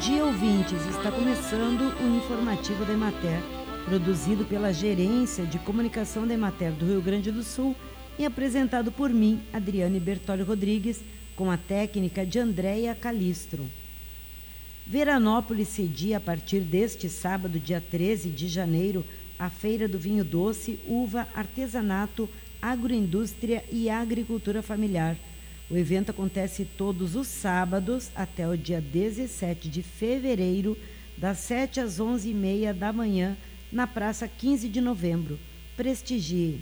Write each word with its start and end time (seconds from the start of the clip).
dia, 0.00 0.24
ouvintes! 0.24 0.86
Está 0.86 1.10
começando 1.10 1.92
o 2.00 2.16
informativo 2.16 2.84
da 2.84 2.92
Emater, 2.92 3.42
produzido 3.84 4.44
pela 4.44 4.72
Gerência 4.72 5.44
de 5.44 5.58
Comunicação 5.58 6.24
da 6.24 6.34
Emater 6.34 6.70
do 6.70 6.86
Rio 6.86 7.02
Grande 7.02 7.32
do 7.32 7.42
Sul 7.42 7.74
e 8.16 8.24
apresentado 8.24 8.92
por 8.92 9.10
mim, 9.10 9.40
Adriane 9.52 9.98
Bertolli 9.98 10.42
Rodrigues, 10.42 11.00
com 11.34 11.50
a 11.50 11.56
técnica 11.56 12.24
de 12.24 12.38
Andréia 12.38 12.94
Calistro. 12.94 13.68
Veranópolis 14.86 15.68
cedia 15.68 16.18
a 16.18 16.20
partir 16.20 16.60
deste 16.60 17.08
sábado, 17.08 17.58
dia 17.58 17.80
13 17.80 18.28
de 18.28 18.46
janeiro, 18.46 19.04
a 19.36 19.50
Feira 19.50 19.88
do 19.88 19.98
Vinho 19.98 20.24
Doce, 20.24 20.78
Uva, 20.86 21.26
Artesanato, 21.34 22.28
Agroindústria 22.62 23.64
e 23.68 23.90
Agricultura 23.90 24.62
Familiar. 24.62 25.16
O 25.70 25.76
evento 25.76 26.10
acontece 26.10 26.64
todos 26.64 27.14
os 27.14 27.26
sábados 27.26 28.10
até 28.14 28.48
o 28.48 28.56
dia 28.56 28.80
17 28.80 29.68
de 29.68 29.82
fevereiro, 29.82 30.78
das 31.16 31.38
7 31.38 31.80
às 31.80 32.00
11h30 32.00 32.72
da 32.72 32.90
manhã, 32.90 33.36
na 33.70 33.86
Praça 33.86 34.26
15 34.26 34.66
de 34.66 34.80
Novembro. 34.80 35.38
Prestigie! 35.76 36.58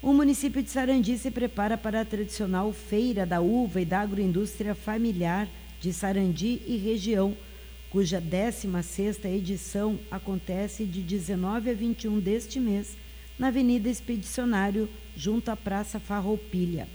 O 0.00 0.14
município 0.14 0.62
de 0.62 0.70
Sarandi 0.70 1.18
se 1.18 1.30
prepara 1.30 1.76
para 1.76 2.00
a 2.00 2.04
tradicional 2.04 2.72
Feira 2.72 3.26
da 3.26 3.40
Uva 3.40 3.82
e 3.82 3.84
da 3.84 4.00
Agroindústria 4.00 4.74
Familiar 4.74 5.46
de 5.78 5.92
Sarandi 5.92 6.62
e 6.66 6.78
região, 6.78 7.36
cuja 7.90 8.22
16ª 8.22 9.26
edição 9.26 9.98
acontece 10.10 10.86
de 10.86 11.02
19 11.02 11.70
a 11.70 11.74
21 11.74 12.20
deste 12.20 12.58
mês, 12.58 12.96
na 13.38 13.48
Avenida 13.48 13.90
Expedicionário, 13.90 14.88
junto 15.14 15.50
à 15.50 15.56
Praça 15.56 16.00
Farroupilha. 16.00 16.88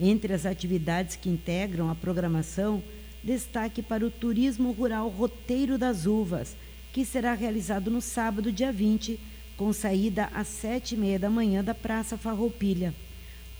Entre 0.00 0.32
as 0.32 0.46
atividades 0.46 1.14
que 1.14 1.28
integram 1.28 1.90
a 1.90 1.94
programação, 1.94 2.82
destaque 3.22 3.82
para 3.82 4.06
o 4.06 4.10
Turismo 4.10 4.72
Rural 4.72 5.10
Roteiro 5.10 5.76
das 5.76 6.06
Uvas, 6.06 6.56
que 6.90 7.04
será 7.04 7.34
realizado 7.34 7.90
no 7.90 8.00
sábado, 8.00 8.50
dia 8.50 8.72
20, 8.72 9.20
com 9.58 9.74
saída 9.74 10.30
às 10.32 10.48
sete 10.48 10.94
e 10.94 10.98
meia 10.98 11.18
da 11.18 11.28
manhã 11.28 11.62
da 11.62 11.74
Praça 11.74 12.16
Farroupilha. 12.16 12.94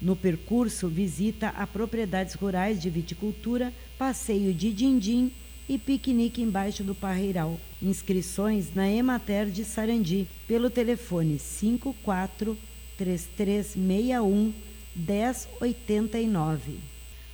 No 0.00 0.16
percurso, 0.16 0.88
visita 0.88 1.48
a 1.48 1.66
propriedades 1.66 2.32
rurais 2.32 2.80
de 2.80 2.88
viticultura, 2.88 3.70
passeio 3.98 4.54
de 4.54 4.72
dindim 4.72 5.30
e 5.68 5.76
piquenique 5.76 6.40
embaixo 6.40 6.82
do 6.82 6.94
Parreiral. 6.94 7.60
Inscrições 7.82 8.74
na 8.74 8.90
Emater 8.90 9.50
de 9.50 9.62
Sarandi, 9.62 10.26
pelo 10.48 10.70
telefone 10.70 11.38
54 11.38 12.56
3361 12.96 14.69
1089. 14.94 16.78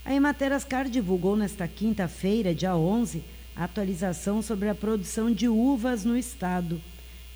A 0.05 0.15
Emater 0.15 0.53
Ascar 0.53 0.89
divulgou 0.89 1.37
nesta 1.37 1.67
quinta-feira, 1.67 2.55
dia 2.55 2.77
11, 2.77 3.23
a 3.57 3.65
atualização 3.65 4.43
sobre 4.43 4.69
a 4.69 4.75
produção 4.75 5.33
de 5.33 5.49
uvas 5.49 6.05
no 6.05 6.17
estado. 6.17 6.81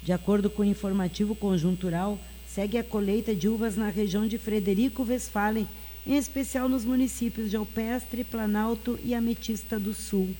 De 0.03 0.13
acordo 0.13 0.49
com 0.49 0.63
o 0.63 0.67
informativo 0.67 1.35
conjuntural, 1.35 2.19
segue 2.47 2.79
a 2.79 2.85
colheita 2.85 3.35
de 3.35 3.49
uvas 3.49 3.77
na 3.77 3.89
região 3.89 4.27
de 4.27 4.39
Frederico 4.39 5.03
Westphalen, 5.03 5.69
em 6.07 6.17
especial 6.17 6.69
nos 6.69 6.85
municípios 6.85 7.51
de 7.51 7.57
Alpestre, 7.57 8.25
Planalto 8.25 8.99
e 9.03 9.15
Ametista 9.15 9.79
do 9.79 9.95
Sul. 9.95 10.35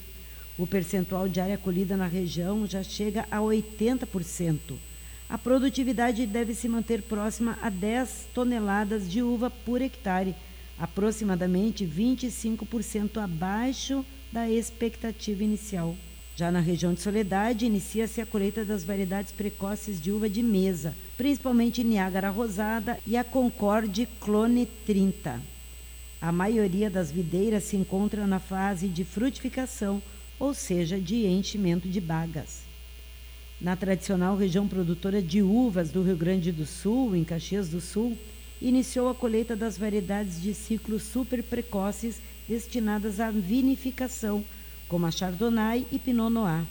O 0.59 0.67
percentual 0.67 1.29
de 1.29 1.41
área 1.41 1.57
colhida 1.57 1.97
na 1.97 2.07
região 2.07 2.67
já 2.67 2.83
chega 2.83 3.27
a 3.31 3.39
80%. 3.39 4.59
A 5.31 5.39
produtividade 5.39 6.27
deve 6.27 6.57
se 6.57 6.69
manter 6.69 7.03
próxima 7.03 7.57
a 7.63 7.71
10 7.71 8.31
toneladas 8.35 9.09
de 9.09 9.23
uva 9.23 9.49
por 9.49 9.81
hectare, 9.81 10.35
aproximadamente 10.77 11.87
25% 11.87 13.19
abaixo 13.19 14.05
da 14.33 14.51
expectativa 14.51 15.45
inicial. 15.45 15.95
Já 16.35 16.51
na 16.51 16.59
região 16.59 16.93
de 16.93 17.01
Soledade, 17.01 17.65
inicia-se 17.65 18.21
a 18.21 18.27
colheita 18.27 18.65
das 18.65 18.83
variedades 18.83 19.31
precoces 19.31 20.01
de 20.01 20.11
uva 20.11 20.29
de 20.29 20.43
mesa, 20.43 20.97
principalmente 21.17 21.85
Niágara 21.85 22.31
Rosada 22.31 22.99
e 23.07 23.17
a 23.17 23.23
Concorde 23.23 24.09
Clone 24.21 24.67
30. 24.85 25.41
A 26.21 26.33
maioria 26.33 26.91
das 26.91 27.13
videiras 27.13 27.63
se 27.65 27.77
encontra 27.77 28.27
na 28.27 28.41
fase 28.41 28.89
de 28.89 29.05
frutificação, 29.05 30.03
ou 30.41 30.53
seja, 30.55 30.99
de 30.99 31.25
enchimento 31.25 31.89
de 31.89 32.01
bagas. 32.01 32.70
Na 33.61 33.77
tradicional 33.77 34.39
região 34.39 34.67
produtora 34.67 35.21
de 35.21 35.43
uvas 35.43 35.91
do 35.91 36.03
Rio 36.03 36.17
Grande 36.17 36.51
do 36.51 36.65
Sul, 36.65 37.15
em 37.15 37.23
Caxias 37.23 37.69
do 37.69 37.79
Sul, 37.79 38.17
iniciou 38.61 39.11
a 39.11 39.15
colheita 39.15 39.55
das 39.55 39.77
variedades 39.77 40.41
de 40.41 40.55
ciclo 40.55 40.99
super 40.99 41.43
precoces 41.43 42.23
destinadas 42.49 43.21
à 43.21 43.31
vinificação 43.31 44.43
como 44.89 45.05
a 45.05 45.11
Chardonnay 45.11 45.87
e 45.93 45.99
Pinot 45.99 46.33
Noir. 46.33 46.65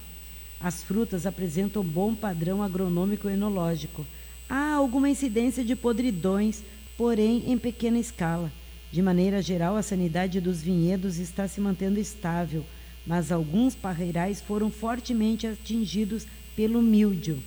As 0.59 0.81
frutas 0.81 1.27
apresentam 1.27 1.83
bom 1.83 2.15
padrão 2.15 2.63
agronômico 2.63 3.29
enológico. 3.29 4.05
Há 4.49 4.73
alguma 4.73 5.09
incidência 5.09 5.63
de 5.63 5.75
podridões, 5.75 6.63
porém 6.97 7.43
em 7.51 7.57
pequena 7.57 7.99
escala. 7.99 8.51
De 8.91 9.01
maneira 9.01 9.43
geral, 9.43 9.77
a 9.77 9.83
sanidade 9.83 10.41
dos 10.41 10.59
vinhedos 10.59 11.19
está 11.19 11.47
se 11.47 11.61
mantendo 11.61 11.99
estável, 11.99 12.65
mas 13.05 13.31
alguns 13.31 13.75
parreirais 13.75 14.41
foram 14.41 14.71
fortemente 14.71 15.45
atingidos 15.45 16.25
pelo 16.59 16.81
míldio. 16.81 17.41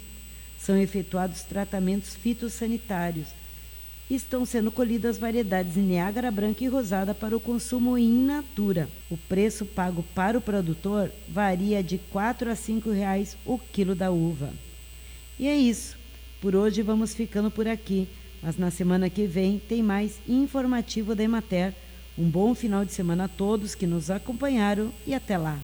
São 0.58 0.74
efetuados 0.74 1.42
tratamentos 1.42 2.16
fitossanitários 2.16 3.28
estão 4.08 4.46
sendo 4.46 4.70
colhidas 4.70 5.18
variedades 5.18 5.76
Niágara 5.76 6.30
branca 6.30 6.64
e 6.64 6.66
rosada 6.66 7.14
para 7.14 7.36
o 7.36 7.40
consumo 7.40 7.98
in 7.98 8.24
natura. 8.24 8.88
O 9.10 9.18
preço 9.18 9.66
pago 9.66 10.02
para 10.14 10.38
o 10.38 10.40
produtor 10.40 11.12
varia 11.28 11.82
de 11.82 11.96
R$ 11.96 12.02
4 12.10 12.50
a 12.50 12.56
5 12.56 12.90
reais 12.90 13.36
o 13.44 13.58
quilo 13.58 13.94
da 13.94 14.10
uva. 14.10 14.50
E 15.38 15.46
é 15.46 15.54
isso. 15.54 15.98
Por 16.40 16.56
hoje 16.56 16.80
vamos 16.80 17.14
ficando 17.14 17.50
por 17.50 17.68
aqui, 17.68 18.08
mas 18.42 18.56
na 18.56 18.70
semana 18.70 19.10
que 19.10 19.26
vem 19.26 19.58
tem 19.58 19.82
mais 19.82 20.18
informativo 20.26 21.14
da 21.14 21.22
Emater. 21.22 21.74
Um 22.16 22.30
bom 22.30 22.54
final 22.54 22.82
de 22.82 22.94
semana 22.94 23.24
a 23.24 23.28
todos 23.28 23.74
que 23.74 23.86
nos 23.86 24.10
acompanharam 24.10 24.90
e 25.06 25.14
até 25.14 25.36
lá. 25.36 25.60